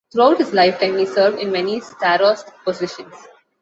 [0.11, 3.13] Throughout his lifetime, he served in many "starost" positions.